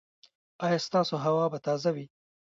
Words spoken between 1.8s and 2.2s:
وي؟